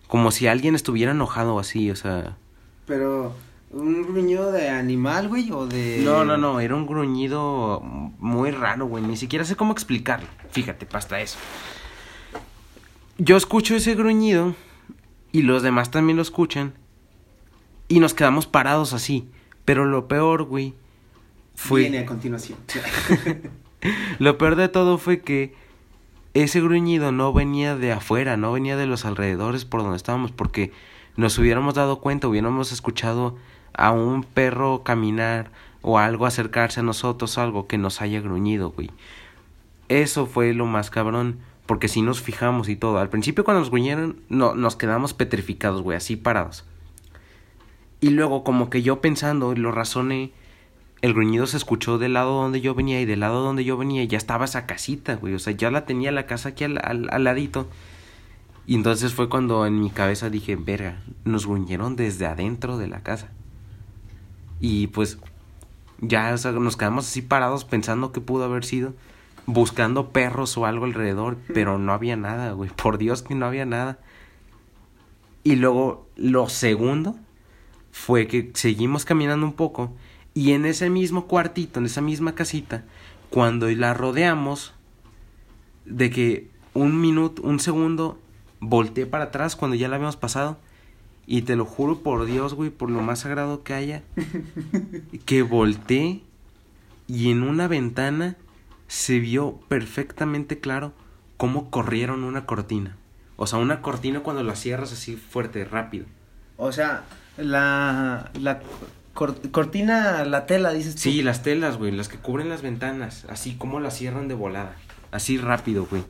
[0.07, 2.37] como si alguien estuviera enojado así, o sea.
[2.85, 3.33] Pero,
[3.75, 5.51] ¿un gruñido de animal, güey?
[5.51, 6.01] ¿O de.?
[6.03, 9.03] No, no, no, era un gruñido muy raro, güey.
[9.03, 10.27] Ni siquiera sé cómo explicarlo.
[10.51, 11.37] Fíjate, pasta eso.
[13.17, 14.55] Yo escucho ese gruñido
[15.31, 16.73] y los demás también lo escuchan
[17.87, 19.27] y nos quedamos parados así.
[19.65, 20.73] Pero lo peor, güey,
[21.55, 21.81] fue...
[21.81, 22.57] Viene a continuación.
[24.19, 25.53] Lo peor de todo fue que
[26.33, 30.71] ese gruñido no venía de afuera, no venía de los alrededores por donde estábamos, porque
[31.15, 33.37] nos hubiéramos dado cuenta, hubiéramos escuchado
[33.77, 38.89] a un perro caminar o algo acercarse a nosotros, algo que nos haya gruñido, güey.
[39.87, 42.97] Eso fue lo más cabrón, porque si nos fijamos y todo.
[42.97, 46.65] Al principio cuando nos gruñeron, no, nos quedamos petrificados, güey, así parados.
[48.01, 50.31] Y luego como que yo pensando y lo razoné,
[51.01, 54.03] el gruñido se escuchó del lado donde yo venía y del lado donde yo venía
[54.05, 55.35] ya estaba esa casita, güey.
[55.35, 57.67] O sea, ya la tenía la casa aquí al, al, al ladito.
[58.65, 63.03] Y entonces fue cuando en mi cabeza dije, verga, nos gruñeron desde adentro de la
[63.03, 63.29] casa.
[64.67, 65.19] Y pues
[65.99, 68.95] ya o sea, nos quedamos así parados pensando que pudo haber sido.
[69.45, 72.71] Buscando perros o algo alrededor, pero no había nada, güey.
[72.75, 73.99] Por Dios que no había nada.
[75.43, 77.15] Y luego lo segundo
[77.91, 79.93] fue que seguimos caminando un poco
[80.33, 82.85] y en ese mismo cuartito, en esa misma casita,
[83.29, 84.73] cuando la rodeamos,
[85.85, 88.19] de que un minuto, un segundo,
[88.61, 90.57] volteé para atrás cuando ya la habíamos pasado.
[91.27, 94.03] Y te lo juro por Dios, güey, por lo más sagrado que haya,
[95.25, 96.21] que volteé
[97.07, 98.35] y en una ventana
[98.87, 100.93] se vio perfectamente claro
[101.37, 102.95] cómo corrieron una cortina.
[103.37, 106.05] O sea, una cortina cuando la cierras así fuerte, rápido.
[106.57, 107.03] O sea,
[107.37, 108.31] la.
[108.39, 108.61] La
[109.13, 111.01] cor- cortina, la tela, dices tú.
[111.01, 114.75] Sí, las telas, güey, las que cubren las ventanas, así como las cierran de volada,
[115.11, 116.03] así rápido, güey.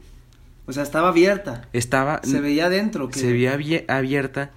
[0.67, 1.67] O sea, estaba abierta.
[1.73, 3.09] Estaba Se veía adentro.
[3.09, 3.19] ¿qué?
[3.19, 4.51] se veía abie- abierta.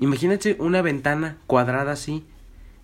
[0.00, 2.24] Imagínate una ventana cuadrada así.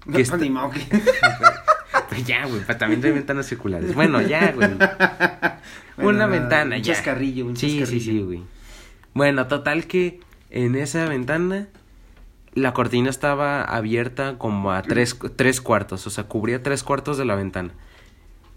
[0.07, 0.81] No, que está- ni modo que-
[2.09, 3.95] Pues ya, güey, también hay ventanas circulares.
[3.95, 4.69] Bueno, ya, güey.
[5.97, 6.93] Bueno, una ventana, un ya.
[6.93, 8.13] chascarrillo, un sí, sí, chascarrillo.
[8.13, 8.43] sí, güey.
[9.15, 10.19] Bueno, total que
[10.51, 11.69] en esa ventana
[12.53, 17.25] la cortina estaba abierta como a tres, tres cuartos, o sea, cubría tres cuartos de
[17.25, 17.71] la ventana.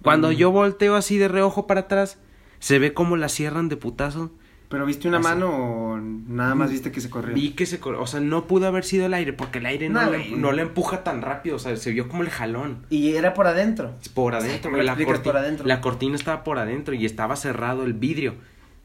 [0.01, 0.33] Cuando Mm.
[0.33, 2.17] yo volteo así de reojo para atrás,
[2.59, 4.31] se ve como la cierran de putazo
[4.69, 5.23] ¿Pero viste una Así.
[5.29, 7.33] mano o nada más viste que se corrió?
[7.33, 9.87] Vi que se corrió, o sea, no pudo haber sido el aire, porque el aire
[9.87, 12.79] no, No, le, no le empuja tan rápido, o sea, se vio como el jalón.
[12.89, 13.93] Y era por adentro.
[14.13, 15.65] Por adentro, ¿cómo lo la, corti- por adentro?
[15.65, 18.35] la cortina estaba por adentro y estaba cerrado el vidrio.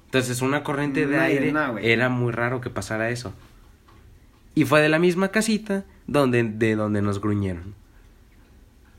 [0.04, 3.32] Entonces, una corriente de No, aire no, era muy raro que pasara eso.
[4.54, 7.74] Y fue de la misma casita donde, de donde nos gruñeron.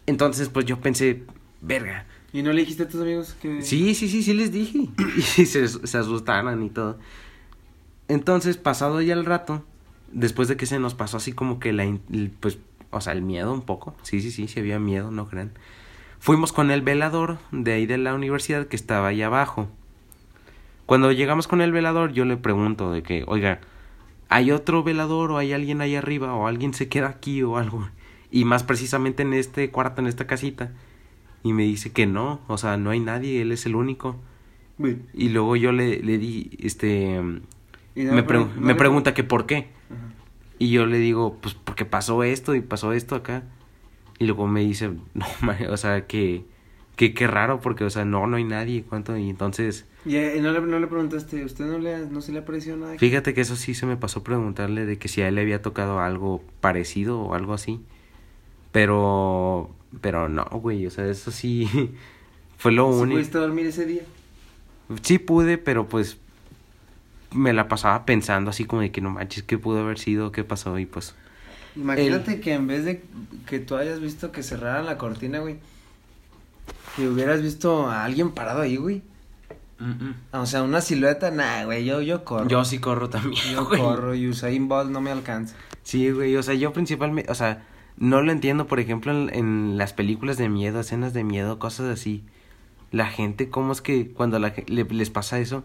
[0.05, 1.23] Entonces, pues yo pensé,
[1.61, 2.05] verga.
[2.33, 3.61] ¿Y no le dijiste a tus amigos que...?
[3.61, 4.89] Sí, sí, sí, sí les dije.
[5.37, 6.97] Y se, se asustaron y todo.
[8.07, 9.63] Entonces, pasado ya el rato,
[10.11, 11.85] después de que se nos pasó así como que la,
[12.39, 12.57] pues,
[12.91, 13.95] o sea, el miedo un poco.
[14.03, 15.51] Sí, sí, sí, sí había miedo, no crean.
[16.19, 19.67] Fuimos con el velador de ahí de la universidad que estaba ahí abajo.
[20.85, 23.59] Cuando llegamos con el velador, yo le pregunto de que, oiga,
[24.29, 27.89] ¿hay otro velador o hay alguien ahí arriba o alguien se queda aquí o algo?
[28.31, 30.71] Y más precisamente en este cuarto, en esta casita.
[31.43, 34.15] Y me dice que no, o sea, no hay nadie, él es el único.
[35.13, 37.41] Y luego yo le, le di, este, no
[37.95, 39.57] me, le pre- pregun- no me pregunta que por qué.
[39.89, 40.13] Ajá.
[40.59, 43.43] Y yo le digo, pues porque pasó esto y pasó esto acá.
[44.19, 46.45] Y luego me dice, no, ma- o sea, que,
[46.95, 49.15] que qué raro, porque, o sea, no, no hay nadie, ¿cuánto?
[49.17, 52.39] Y entonces, Y eh, no le, no le preguntaste, ¿usted no, le, no se le
[52.39, 52.97] apareció nada?
[52.97, 55.61] fíjate que eso sí se me pasó preguntarle de que si a él le había
[55.61, 57.79] tocado algo parecido o algo así.
[58.71, 59.69] Pero,
[60.01, 61.67] pero no, güey, o sea, eso sí
[62.57, 63.15] fue lo ¿Sí único.
[63.17, 64.03] pudiste dormir ese día?
[65.01, 66.17] Sí pude, pero pues
[67.31, 70.31] me la pasaba pensando así como de que no manches, ¿qué pudo haber sido?
[70.31, 70.77] ¿Qué pasó?
[70.77, 71.15] Y pues,
[71.75, 73.03] Imagínate que en vez de
[73.47, 75.57] que tú hayas visto que cerraran la cortina, güey,
[76.95, 79.01] que hubieras visto a alguien parado ahí, güey.
[80.31, 82.47] O sea, una silueta, nah, güey, yo, yo corro.
[82.47, 83.41] yo sí corro también.
[83.51, 83.81] Yo güey.
[83.81, 85.55] corro y Usain Bolt no me alcanza.
[85.81, 87.65] Sí, güey, o sea, yo principalmente, o sea,
[87.97, 91.87] no lo entiendo, por ejemplo, en, en las películas de miedo, escenas de miedo, cosas
[91.87, 92.23] así.
[92.91, 95.63] La gente, ¿cómo es que cuando la, le- les pasa eso,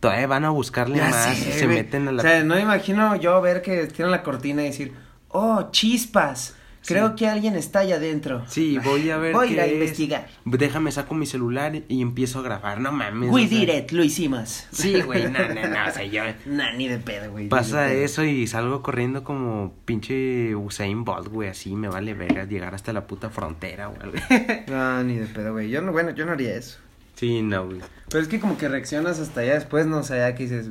[0.00, 2.22] todavía van a buscarle Ya más sé, y se meten a la...
[2.22, 4.94] O sea, no me imagino yo ver que tiran la cortina y decir,
[5.28, 7.14] oh, chispas, creo Sí.
[7.16, 8.44] que alguien está allá adentro.
[8.48, 10.28] Sí, voy a ver Voy a ir a investigar.
[10.44, 13.30] Déjame, saco mi celular y empiezo a grabar, no mames.
[13.30, 13.58] We o sea.
[13.58, 14.66] did it, lo hicimos.
[14.72, 16.22] Sí, güey, no, no, no, o sea, yo...
[16.46, 17.48] Nah, ni de pedo, güey.
[17.48, 18.04] Pasa pedo.
[18.04, 22.92] eso y salgo corriendo como pinche Usain Bolt, güey, así me vale verga llegar hasta
[22.92, 24.00] la puta frontera, güey.
[24.68, 25.70] No, ni de pedo, güey.
[25.70, 26.78] Yo no, bueno, yo no haría eso.
[27.16, 27.80] Sí, no, güey.
[28.08, 30.70] Pero es que como que reaccionas hasta allá después, no o sea, ya que dices,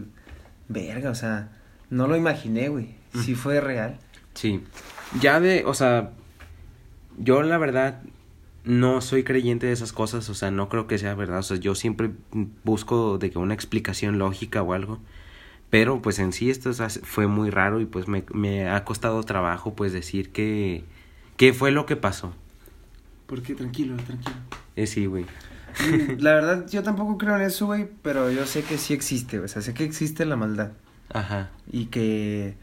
[0.67, 1.49] verga, o sea,
[1.91, 2.95] no lo imaginé, güey.
[3.23, 3.97] Sí fue real.
[4.33, 4.63] Sí.
[5.11, 6.11] Ya de, o sea,
[7.17, 8.01] yo la verdad
[8.63, 11.57] no soy creyente de esas cosas, o sea, no creo que sea verdad, o sea,
[11.57, 12.11] yo siempre
[12.63, 14.99] busco de que una explicación lógica o algo,
[15.69, 16.71] pero pues en sí esto
[17.03, 20.83] fue muy raro y pues me, me ha costado trabajo pues decir que,
[21.37, 22.33] qué fue lo que pasó.
[23.25, 24.35] Porque tranquilo, tranquilo.
[24.75, 25.25] Eh, sí, güey.
[25.79, 29.39] Mm, La verdad, yo tampoco creo en eso, güey, pero yo sé que sí existe.
[29.39, 30.71] O sea, sé que existe la maldad
[31.13, 31.51] Ajá.
[31.71, 32.55] y que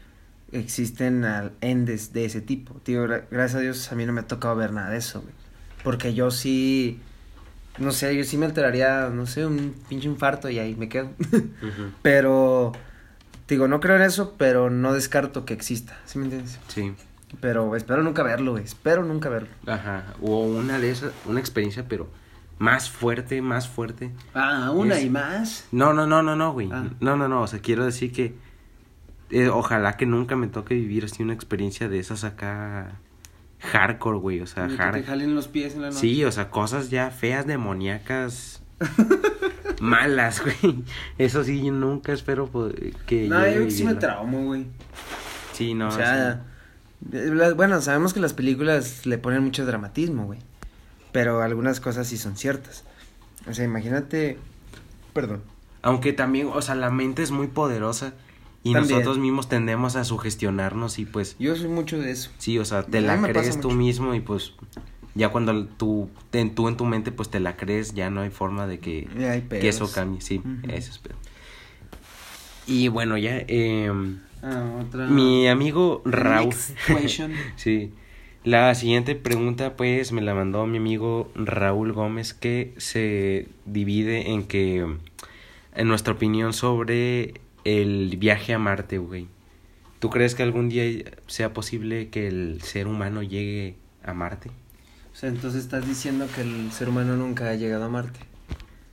[0.51, 2.75] existen al- endes de ese tipo.
[2.83, 5.21] Tío, gra- gracias a Dios a mí no me ha tocado ver nada de eso,
[5.21, 5.33] güey.
[5.83, 6.99] Porque yo sí,
[7.77, 11.09] no sé, yo sí me alteraría, no sé, un pinche infarto y ahí me quedo.
[12.01, 12.71] Pero,
[13.47, 16.59] digo, no creo en eso, pero no descarto que exista, ¿sí me entiendes?
[16.67, 16.93] Sí.
[17.41, 18.63] Pero espero nunca verlo, güey.
[18.63, 19.49] Espero nunca verlo.
[19.65, 20.05] Ajá.
[20.21, 22.07] O una de esas, una experiencia, pero
[22.57, 24.11] más fuerte, más fuerte.
[24.33, 25.65] Ah, una y más.
[25.73, 26.69] No, no, no, no, no, güey.
[26.71, 26.85] Ah.
[27.01, 27.41] No, no, no.
[27.41, 28.33] O sea, quiero decir que
[29.29, 32.99] eh, ojalá que nunca me toque vivir así una experiencia de esas acá
[33.59, 34.39] hardcore, güey.
[34.41, 35.99] O sea, Que te jalen los pies en la noche.
[35.99, 38.61] Sí, o sea, cosas ya feas, demoníacas,
[39.81, 40.83] malas, güey.
[41.17, 42.49] Eso sí, yo nunca espero
[43.05, 43.27] que.
[43.27, 44.65] No, yo sí me traumo, güey.
[45.53, 45.87] Sí, no.
[45.87, 46.43] o sea,
[47.11, 50.39] la- bueno, sabemos que las películas le ponen mucho dramatismo, güey.
[51.11, 52.83] Pero algunas cosas sí son ciertas.
[53.49, 54.37] O sea, imagínate.
[55.13, 55.41] Perdón.
[55.81, 58.13] Aunque también, o sea, la mente es muy poderosa
[58.69, 58.99] y También.
[58.99, 61.35] nosotros mismos tendemos a sugestionarnos y pues.
[61.39, 62.31] Yo soy mucho de eso.
[62.37, 63.77] Sí, o sea, te la crees tú mucho.
[63.77, 64.53] mismo y pues
[65.15, 68.29] ya cuando tú, te- tú en tu mente pues te la crees, ya no hay
[68.29, 69.07] forma de que,
[69.49, 70.69] que eso cambie, sí, Ujú.
[70.69, 71.15] eso es pedo.
[72.67, 73.91] Y bueno, ya, eh,
[74.43, 75.07] Ah, otra.
[75.07, 76.53] mi amigo Raúl,
[77.55, 77.93] sí,
[78.43, 84.43] la siguiente pregunta pues me la mandó mi amigo Raúl Gómez que se divide en
[84.43, 84.85] que,
[85.75, 87.35] en nuestra opinión sobre
[87.67, 89.27] el viaje a Marte, güey.
[89.99, 90.83] ¿Tú crees que algún día
[91.27, 94.49] sea posible que el ser humano llegue a Marte?
[95.11, 98.19] O sea, entonces estás diciendo que el ser humano nunca ha llegado a Marte.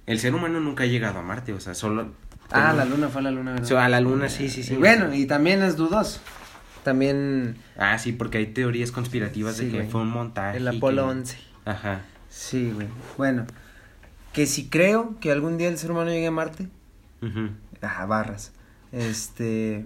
[0.07, 2.13] El ser humano nunca ha llegado a Marte, o sea, solo...
[2.51, 3.69] Ah, la luna fue a la luna, O ¿verdad?
[3.69, 4.75] sea, a la luna, sí, sí, sí.
[4.75, 6.21] Y bueno, y también es dudoso.
[6.83, 9.91] También Ah, sí, porque hay teorías conspirativas Sí, de que güey.
[9.91, 10.59] fue un montaje.
[10.59, 11.39] el que- Apolo 11.
[11.65, 12.03] Ajá.
[12.29, 12.89] Sí, güey.
[13.17, 13.47] Bueno,
[14.33, 16.69] que si creo que algún día el ser humano llegue a Marte,
[17.23, 17.51] Ujú.
[17.81, 18.53] Ajá, barras.
[18.95, 19.85] Este.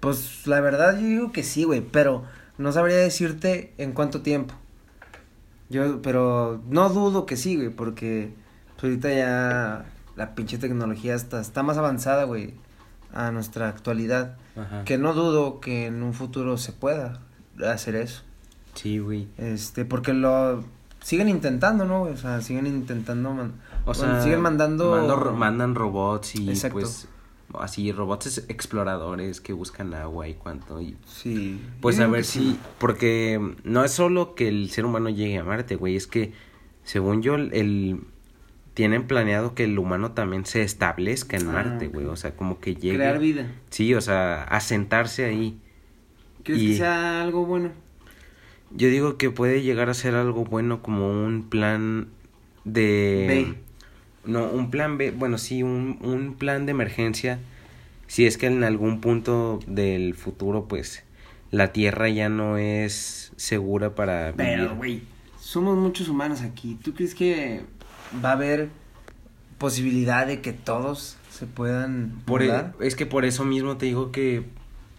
[0.00, 2.24] Pues la verdad yo digo que sí, güey, pero
[2.58, 4.54] no sabría decirte en cuánto tiempo.
[5.70, 8.32] Yo, pero no dudo que sí, güey, porque
[8.74, 12.54] pues, ahorita ya la pinche tecnología está, está más avanzada, güey,
[13.12, 14.36] a nuestra actualidad.
[14.56, 14.84] Ajá.
[14.84, 17.20] Que no dudo que en un futuro se pueda
[17.66, 18.22] hacer eso.
[18.74, 19.28] Sí, güey.
[19.38, 20.64] Este, porque lo
[21.00, 22.02] siguen intentando, ¿no?
[22.02, 23.54] O sea, siguen intentando, man-
[23.86, 26.78] O bueno, sea, siguen mandando mando mandan robots y Exacto.
[26.80, 27.08] pues
[27.58, 31.60] así robots es- exploradores que buscan agua y cuánto y Sí.
[31.80, 32.58] pues a ver si sí.
[32.78, 36.32] porque no es solo que el ser humano llegue a Marte, güey, es que
[36.82, 38.00] según yo el, el-
[38.74, 42.58] tienen planeado que el humano también se establezca en Ah, Marte, güey, o sea, como
[42.58, 43.52] que llegue crear vida.
[43.70, 45.56] Sí, o sea, asentarse ahí.
[46.42, 47.70] ¿Crees Y- que sea algo bueno?
[48.72, 52.08] Yo digo que puede llegar a ser algo bueno como un plan
[52.64, 53.54] de...
[54.26, 57.38] No, un plan B, bueno, sí, un, un plan de emergencia.
[58.06, 61.02] Si es que en algún punto del futuro, pues,
[61.50, 64.36] la Tierra ya no es segura para vivir.
[64.36, 65.02] Pero, güey,
[65.38, 66.78] somos muchos humanos aquí.
[66.82, 67.62] ¿Tú crees que
[68.24, 68.68] va a haber
[69.58, 74.12] posibilidad de que todos se puedan Por e- es que por eso mismo te digo
[74.12, 74.44] que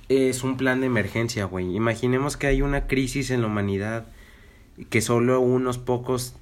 [0.09, 1.75] es un plan de emergencia, güey.
[1.75, 4.05] Imaginemos que hay una crisis en la humanidad,
[4.89, 6.35] que solo unos pocos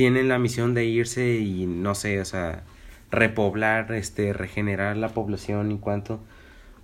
[0.00, 2.62] tienen la misión de irse y no sé, o sea,
[3.10, 6.20] repoblar, este, regenerar la población y cuánto,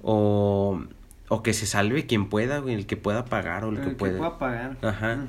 [0.02, 0.82] o,
[1.30, 3.96] o que se salve quien pueda, güey, el que pueda pagar o el, que, El
[3.96, 4.18] pueda.
[4.18, 4.76] pueda pagar.
[4.82, 5.24] Ajá.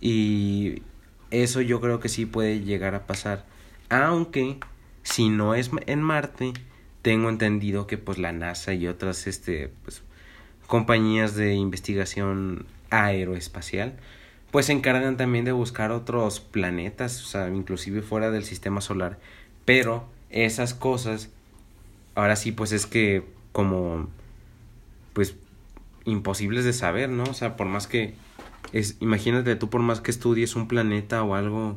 [0.00, 0.82] Y
[1.30, 3.44] eso yo creo que sí puede llegar a pasar.
[3.90, 4.58] Aunque
[5.04, 6.52] si no es en Marte,
[7.02, 10.02] tengo entendido que pues la NASA y otras este pues
[10.66, 13.94] compañías de investigación aeroespacial
[14.54, 19.18] pues se encargan también de buscar otros planetas, o sea, inclusive fuera del sistema solar,
[19.64, 21.28] pero esas cosas
[22.14, 24.06] ahora sí pues es que como
[25.12, 25.34] pues
[26.04, 27.24] imposibles de saber, ¿no?
[27.24, 28.14] O sea, por más que
[28.72, 31.76] es imagínate tú por más que estudies un planeta o algo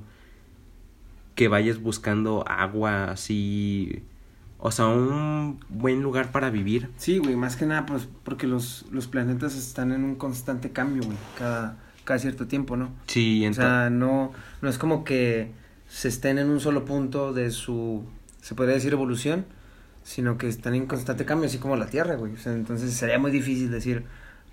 [1.33, 4.03] que vayas buscando agua así
[4.59, 6.91] o sea, un buen lugar para vivir.
[6.97, 11.03] Sí, güey, más que nada, pues, porque los, los planetas están en un constante cambio,
[11.03, 11.77] güey, cada,
[12.07, 12.89] cada cierto tiempo, ¿no?
[13.07, 15.51] Sí, O entonces sea, no, no es como que
[15.89, 18.05] se estén en un solo punto de su,
[18.41, 19.45] se podría decir, evolución,
[20.03, 22.31] sino que están en constante cambio, así como la Tierra, güey.
[22.31, 24.05] O sea, entonces sería muy difícil decir,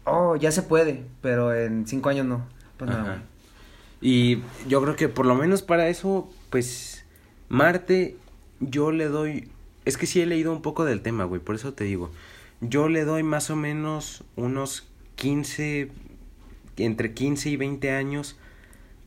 [0.02, 2.44] oh, ya se puede, pero en cinco años no.
[2.76, 3.18] Pues nada, güey.
[4.00, 7.04] Y yo creo que por lo menos para eso, pues
[7.48, 8.16] Marte,
[8.58, 9.48] yo le doy...
[9.84, 12.10] Es que sí he leído un poco del tema, güey, por eso te digo.
[12.60, 15.90] Yo le doy más o menos unos 15,
[16.76, 18.36] entre 15 y 20 años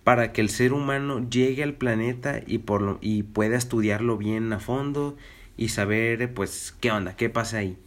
[0.04, 4.52] para que el ser humano llegue al planeta y, por lo, y pueda estudiarlo bien
[4.54, 5.18] a fondo
[5.58, 7.78] y saber, pues, qué onda, qué pasa ahí.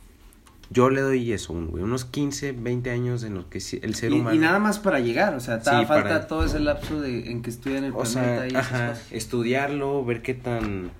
[0.73, 4.37] Yo le doy eso, unos 15, 20 años en los que el ser humano...
[4.37, 7.43] y nada más para llegar, o sea, Sí, falta para- todo ese lapso de, en
[7.43, 9.13] que estudian el O planeta sea, y ajá, cosas.
[9.13, 10.93] estudiarlo, ver qué tan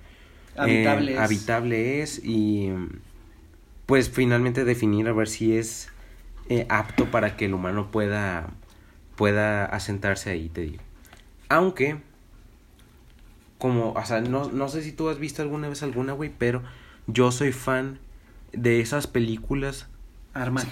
[0.57, 1.19] Habitable eh, es.
[1.21, 2.69] habitable es y
[3.85, 5.89] pues finalmente definir a ver si es
[6.49, 8.49] eh, apto para que el humano pueda
[9.15, 10.83] pueda asentarse ahí, te digo.
[11.49, 11.97] Aunque
[13.61, 16.63] como, o sea, no, no sé si tú has visto alguna vez alguna, güey, pero
[17.05, 17.99] yo soy fan
[18.53, 19.87] de esas películas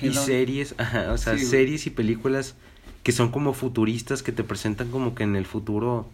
[0.01, 2.55] y series, ajá, o sea, Sí, series y películas
[3.03, 6.07] que son como futuristas, que te presentan como que en el futuro,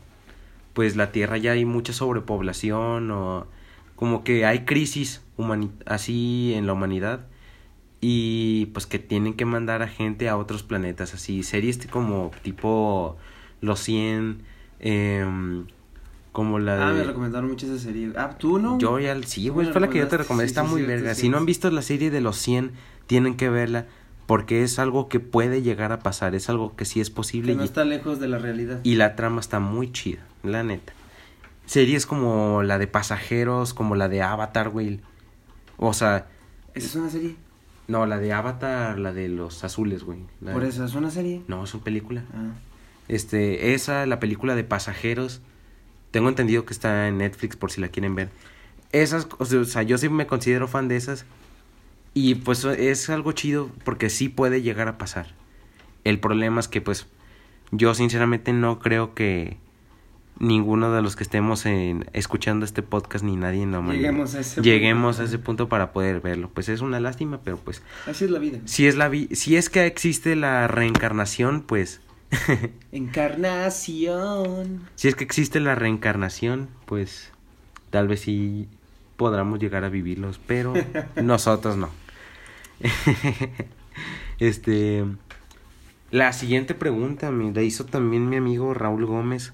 [0.74, 3.48] pues la Tierra ya hay mucha sobrepoblación o
[3.96, 5.22] como que hay crisis
[5.86, 7.26] así en la humanidad
[8.02, 13.18] y pues que tienen que mandar a gente a otros planetas, así, series como tipo
[13.62, 14.42] Los 100,
[14.80, 15.66] em,
[16.32, 17.00] como la Ah, de...
[17.00, 18.12] me recomendaron mucho esa serie.
[18.18, 18.78] Ah, ¿tú no?
[18.78, 21.16] Yo ya, sí, güey, fue la que yo te recomendé, sí, está sí, muy verga.
[21.16, 22.72] Si no han visto la serie de los 100,
[23.08, 23.86] tienen que verla
[24.28, 27.58] porque es algo que puede llegar a pasar, es algo que sí es posible Que
[27.58, 28.80] no y, está lejos de la realidad.
[28.84, 30.94] y la trama está muy chida, la neta.
[31.68, 35.00] Series como la de Pasajeros, como la de Avatar, güey.
[35.78, 36.28] O sea,
[36.74, 37.36] ¿Esa es una serie?
[37.88, 40.20] No, la de Avatar, la de los azules, güey.
[40.42, 41.42] La- Por eso, ¿es una serie?
[41.48, 42.24] No, es una película.
[42.34, 42.54] Ah.
[43.08, 45.42] Este, esa, la película de Pasajeros,
[46.12, 48.30] tengo entendido que está en Netflix por si la quieren ver.
[48.92, 51.26] Esas, o sea, o sea, yo sí me considero fan de esas.
[52.14, 55.34] Y pues es algo chido porque sí puede llegar a pasar.
[56.06, 57.08] El problema es que pues
[57.72, 59.58] yo sinceramente no creo que
[60.38, 64.42] ninguno de los que estemos en, escuchando este podcast ni nadie en la Lleguemos a
[64.42, 65.24] ese lleguemos punto.
[65.24, 66.50] a ese punto para poder verlo.
[66.54, 68.60] Pues es una lástima, pero pues Así es la vida.
[68.66, 72.02] si es la vi si es que existe la reencarnación, pues
[72.92, 74.82] Encarnación.
[74.96, 77.32] Si es que existe la reencarnación, pues
[77.90, 78.68] tal vez sí
[79.18, 80.74] podamos llegar a vivirlos, pero
[81.22, 81.90] nosotros no.
[84.40, 85.06] este,
[86.12, 89.54] la siguiente pregunta me la hizo también mi amigo Raúl Gómez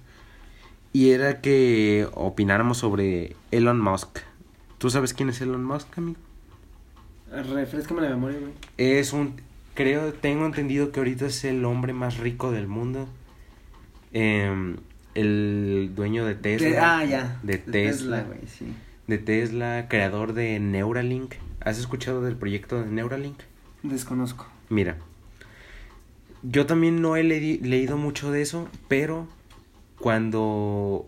[0.94, 4.20] y era que opináramos sobre Elon Musk.
[4.78, 6.20] ¿Tú sabes quién es Elon Musk, amigo?
[7.32, 8.54] Refrescame la memoria, güey.
[8.78, 9.36] Es un,
[9.74, 13.08] creo, tengo entendido que ahorita es el hombre más rico del mundo.
[14.12, 14.78] Em,
[15.16, 17.00] el dueño de Tesla.
[17.00, 17.40] ah, ya.
[17.44, 18.24] De Tesla.
[18.24, 18.66] güey, sí.
[19.08, 21.36] De Tesla, creador de Neuralink.
[21.62, 23.40] ¿Has escuchado del proyecto de Neuralink?
[23.84, 24.48] Desconozco.
[24.70, 24.98] Mira,
[26.44, 29.28] yo también no he leído mucho de eso, pero
[30.02, 31.06] cuando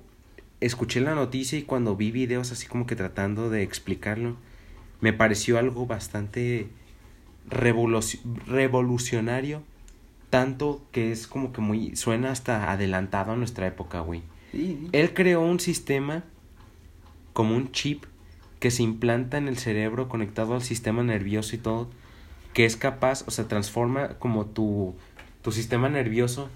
[0.61, 4.37] escuché la noticia y cuando vi videos así como que tratando de explicarlo,
[5.01, 6.67] me pareció algo bastante
[7.49, 9.63] revolucionario,
[10.29, 14.21] tanto que es como que muy suena hasta adelantado a nuestra época, güey.
[14.91, 16.23] Él creó un sistema
[17.33, 18.05] como un chip
[18.59, 21.89] que se implanta en el cerebro conectado al sistema nervioso y todo,
[22.53, 24.93] que es capaz, o sea, transforma como tu,
[25.41, 26.49] tu sistema nervioso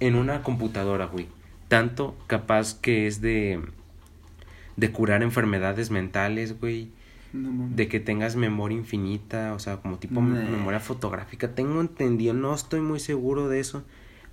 [0.00, 1.26] en una computadora, güey.
[1.68, 3.60] Tanto capaz que es de,
[4.76, 6.90] de curar enfermedades mentales, güey
[7.32, 11.54] de que tengas memoria infinita, o sea, como tipo memoria fotográfica.
[11.54, 13.84] Tengo entendido, no estoy muy seguro de eso,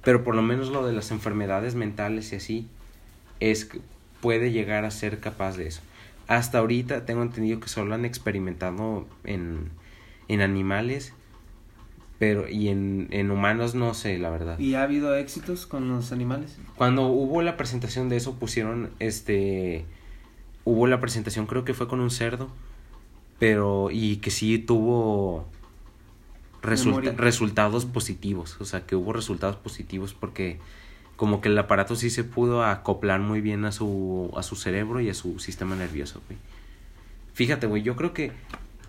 [0.04, 2.68] pero por lo menos lo de las enfermedades mentales y así
[3.40, 3.70] es
[4.22, 5.82] puede llegar a ser capaz de eso.
[6.28, 9.70] Hasta ahorita tengo entendido que solo han experimentado en,
[10.30, 11.14] en animales,
[12.24, 14.58] pero y en, en humanos no sé, la verdad.
[14.58, 16.58] ¿Y ha habido éxitos con los animales?
[16.78, 19.84] Cuando hubo la presentación de eso pusieron este
[20.64, 22.48] hubo la presentación creo que fue con un cerdo
[23.40, 25.50] pero y que sí tuvo
[26.62, 30.60] resultados positivos, o sea, que hubo resultados positivos porque
[31.18, 35.02] como que el aparato sí se pudo acoplar muy bien a su a su cerebro
[35.02, 36.40] y a su sistema nervioso, güey.
[37.34, 38.32] Fíjate, güey, yo creo que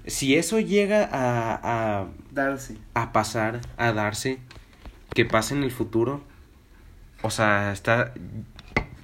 [0.07, 4.39] si eso llega a, a darse a pasar, a darse
[5.15, 6.23] que pase en el futuro,
[7.23, 8.13] o sea, está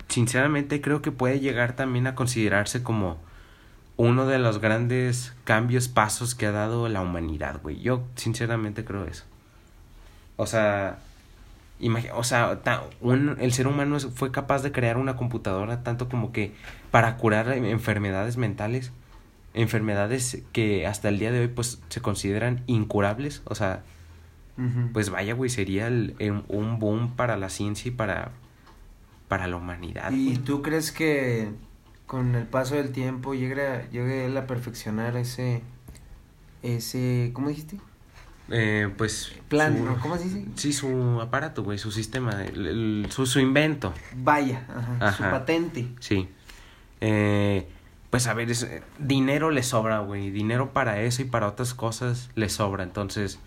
[0.08, 3.18] sinceramente creo que puede llegar también a considerarse como
[3.96, 7.80] uno de los grandes cambios, pasos que ha dado la humanidad, güey.
[7.80, 9.24] Yo sinceramente creo eso.
[10.36, 10.98] O sea,
[12.14, 12.58] o sea,
[13.40, 16.54] el ser humano fue capaz de crear una computadora tanto como que
[16.90, 18.90] para curar enfermedades mentales,
[19.54, 23.82] enfermedades que hasta el día de hoy pues se consideran incurables, o sea,
[24.92, 28.32] pues vaya, güey, sería un boom para la ciencia y para,
[29.26, 30.12] para la humanidad.
[30.12, 31.48] ¿Y tú crees que
[32.04, 35.62] con el paso del tiempo llegue, llegue él a perfeccionar ese,
[36.62, 37.78] ese, ¿cómo dijiste?
[38.50, 40.44] Eh, pues plan, ¿cómo se dice?
[40.56, 42.44] Sí, su aparato, güey, su sistema,
[43.08, 43.94] su, su invento.
[44.16, 44.66] Vaya,
[44.98, 45.88] ajá, su patente.
[46.00, 46.28] Sí.
[47.00, 47.68] Eh,
[48.10, 48.52] pues a ver,
[48.98, 53.38] dinero le sobra, güey, dinero para eso y para otras cosas le sobra, entonces...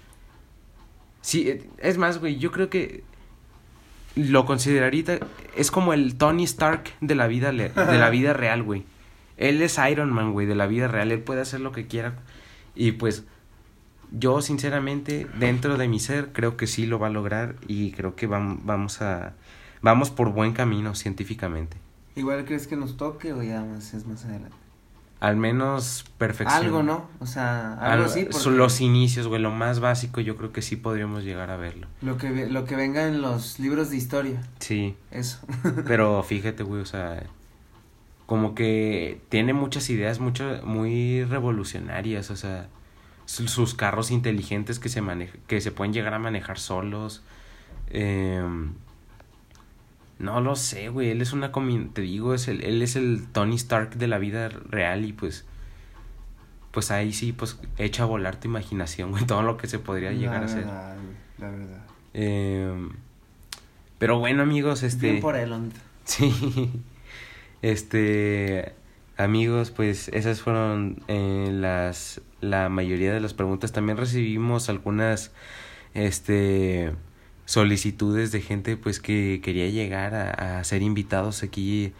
[1.21, 3.03] Sí, eh, es más, güey, yo creo que
[4.15, 5.19] lo consideraría
[5.55, 8.85] es como el Tony Stark de la vida de la vida real, güey.
[9.37, 12.15] Él es Iron Man, güey, de la vida real, él puede hacer lo que quiera
[12.75, 13.25] y pues
[14.11, 18.15] yo sinceramente dentro de mi ser creo que sí lo va a lograr y creo
[18.15, 19.33] que vamos a
[19.81, 21.77] vamos por buen camino científicamente.
[22.15, 24.63] Igual crees que nos toque o ya más es más adelante
[25.23, 26.65] al menos perfección.
[26.65, 27.07] Algo, ¿no?
[27.21, 28.27] O sea, algo así.
[28.49, 31.87] Los inicios, güey, lo más básico, yo creo que sí podríamos llegar a verlo.
[32.01, 34.41] Lo que, lo que venga en los libros de historia.
[34.59, 34.97] Sí.
[35.11, 35.39] Eso.
[35.87, 37.23] Pero fíjate, güey, o sea,
[38.25, 42.67] como que tiene muchas ideas mucho, muy revolucionarias, o sea,
[43.23, 47.23] sus carros inteligentes que se, maneja, que se pueden llegar a manejar solos.
[47.91, 48.43] Eh,
[50.23, 51.09] no lo sé, güey.
[51.09, 51.51] Él es una.
[51.93, 55.45] Te digo, es el, él es el Tony Stark de la vida real y pues.
[56.71, 59.25] Pues ahí sí, pues echa a volar tu imaginación, güey.
[59.27, 60.65] Todo lo que se podría llegar a hacer.
[60.65, 61.85] La verdad.
[62.13, 62.89] Eh,
[63.99, 65.11] pero bueno, amigos, este.
[65.11, 65.53] Bien por él,
[66.05, 66.71] Sí.
[67.61, 68.73] Este.
[69.17, 72.21] Amigos, pues esas fueron eh, las.
[72.39, 73.73] La mayoría de las preguntas.
[73.73, 75.31] También recibimos algunas.
[75.93, 76.93] Este
[77.53, 81.93] solicitudes de gente pues que quería llegar a, a, ser invitados aquí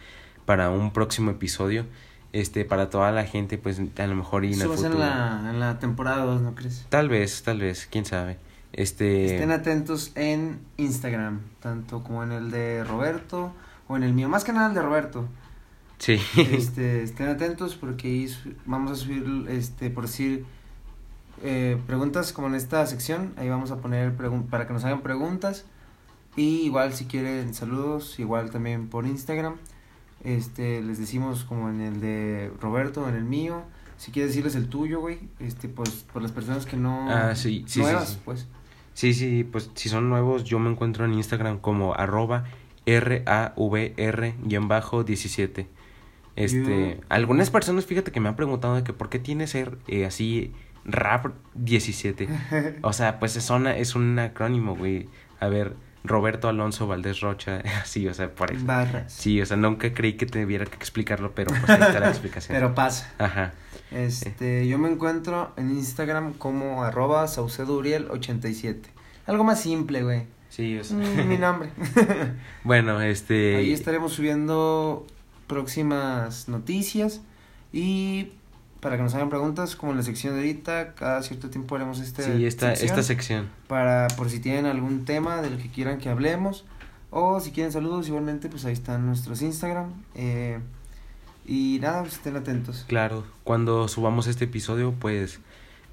[0.46, 1.86] para un próximo episodio
[2.32, 4.94] este para toda la gente pues a lo mejor y en el futuro.
[4.94, 8.38] en la, en la temporada 2 no crees tal vez tal vez quién sabe.
[8.74, 13.54] Este estén atentos en Instagram tanto como en el de Roberto
[13.88, 15.28] o en el mío más que nada el de Roberto.
[16.00, 16.20] Sí.
[16.36, 18.28] Este estén atentos porque
[18.66, 20.46] vamos a subir este por decir
[21.42, 24.14] eh, preguntas como en esta sección, ahí vamos a poner
[24.50, 25.66] para que nos hagan preguntas.
[26.36, 29.56] Y igual si quieren saludos, igual también por Instagram.
[30.24, 33.64] Este, les decimos como en el de Roberto, en el mío.
[33.98, 37.10] Si quieres decirles el tuyo, güey, este, pues por las personas que no...
[37.10, 38.22] Ah, sí, sí, nuevas, sí, sí.
[38.26, 38.48] pues.
[38.94, 42.46] Sí, sí, pues si son nuevos, yo me encuentro en Instagram como arroba
[42.86, 45.68] RAVR-17.
[46.36, 50.06] Este, algunas personas, fíjate que me han preguntado de que por qué tiene ser eh,
[50.06, 50.52] así
[50.86, 52.28] rap 17.
[52.82, 55.10] O sea, pues es, una, es un acrónimo, güey.
[55.40, 58.66] A ver, Roberto Alonso Valdés Rocha, así, o sea, por eso.
[58.66, 59.14] Barras.
[59.14, 62.56] Sí, o sea, nunca creí que tuviera que explicarlo, pero pues ahí está la explicación.
[62.56, 63.12] Pero pasa.
[63.18, 63.54] Ajá.
[63.92, 68.78] Este, yo me encuentro en Instagram como arroba sauceduriel87.
[69.28, 70.24] Algo más simple, güey.
[70.50, 70.98] Sí, o sea.
[70.98, 71.70] Mm, Mi nombre.
[72.64, 73.56] bueno, este.
[73.56, 75.08] Ahí estaremos subiendo
[75.48, 77.22] próximas noticias
[77.72, 78.34] y
[78.84, 82.00] para que nos hagan preguntas, como en la sección de ahorita, cada cierto tiempo haremos
[82.02, 83.50] este Sí, esta, sección esta sección.
[83.68, 86.66] para por si tienen algún tema del que quieran que hablemos
[87.10, 90.60] o si quieren saludos igualmente pues ahí están nuestros Instagram eh,
[91.46, 95.40] y nada pues estén atentos Claro, cuando subamos este episodio, pues,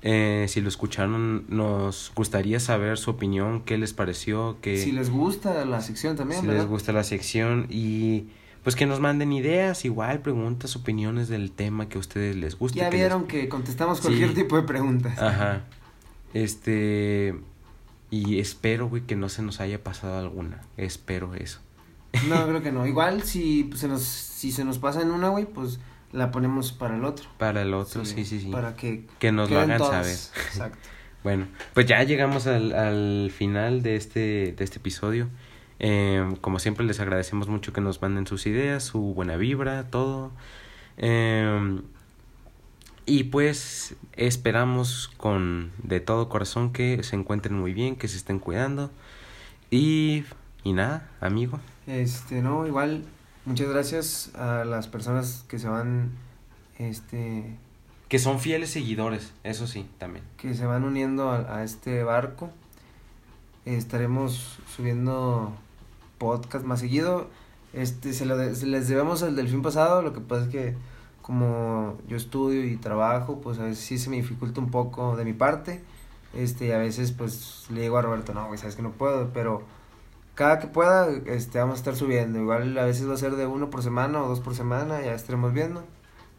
[0.03, 5.11] eh, si lo escucharon, nos gustaría saber su opinión, qué les pareció, qué, si les
[5.11, 6.63] gusta la sección también si ¿verdad?
[6.63, 8.27] les gusta la sección y
[8.63, 12.79] pues que nos manden ideas, igual preguntas, opiniones del tema que a ustedes les guste.
[12.79, 14.35] ya que les- vieron que contestamos cualquier Sí.
[14.37, 15.63] tipo de preguntas Ajá.
[16.35, 17.35] Este
[18.11, 20.61] y espero, güey, que no se nos haya pasado alguna.
[20.77, 21.61] Espero eso.
[22.29, 25.29] no creo que no igual si pues, se nos si se nos pasa en una
[25.29, 25.79] güey pues
[26.13, 28.49] la ponemos para el otro Para el otro, sí, sí, sí.
[28.51, 30.11] para que Que nos lo hagan saber.
[30.11, 30.79] exacto
[31.23, 35.29] Bueno, pues ya llegamos al, al final de este, de este episodio.
[35.81, 40.31] Eh, como siempre les agradecemos mucho que nos manden sus ideas, su buena vibra, todo.
[40.99, 41.81] Eh,
[43.07, 48.39] y pues esperamos con de todo corazón que se encuentren muy bien, que se estén
[48.39, 48.91] cuidando.
[49.71, 50.25] Y,
[50.65, 51.59] y nada, amigo.
[51.87, 53.03] Este, no, igual,
[53.47, 56.11] muchas gracias a las personas que se van,
[56.79, 57.57] este,
[58.09, 60.25] Que son fieles seguidores, eso sí, también.
[60.37, 62.51] que se van uniendo a, a este barco.
[63.65, 65.53] Estaremos subiendo
[66.21, 67.27] podcast más seguido.
[67.73, 70.49] Este, se, lo de- se les debemos el del fin pasado, lo que pasa es
[70.51, 70.77] que
[71.23, 75.25] como yo estudio y trabajo, pues a veces sí se me dificulta un poco de
[75.25, 75.83] mi parte.
[76.35, 79.31] Este, y a veces pues le digo a Roberto, no, güey, sabes que no puedo,
[79.33, 79.63] pero
[80.37, 82.39] cada que pueda, este, vamos a estar subiendo.
[82.39, 85.15] Igual a veces va a ser de uno por semana o dos por semana, ya
[85.15, 85.85] estaremos viendo.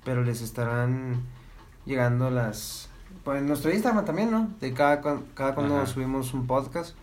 [0.04, 1.22] Pero les estarán
[1.86, 2.90] llegando las...
[3.24, 4.50] Pues en nuestro Instagram también, ¿no?
[4.60, 5.00] De cada,
[5.36, 5.86] cada cuando Ajá.
[5.86, 6.96] subimos un podcast.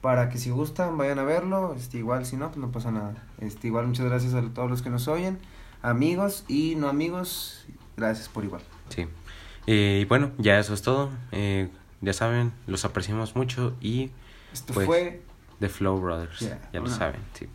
[0.00, 1.74] Para que si gustan, vayan a verlo.
[1.74, 3.14] Este, igual, si no, pues no pasa nada.
[3.40, 5.38] Este, igual, muchas gracias a todos los que nos oyen.
[5.82, 8.62] Amigos y no amigos, gracias por igual.
[8.88, 9.06] Sí.
[9.66, 11.10] Eh, y bueno, ya eso es todo.
[11.32, 11.68] Eh,
[12.00, 14.10] ya saben, los apreciamos mucho y
[14.52, 15.22] Esto Pues, fue...
[15.60, 16.38] The Flow Brothers.
[16.40, 17.46] Yeah, ya lo saben, sí.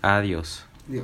[0.00, 0.64] Adiós.
[0.88, 1.02] Dios.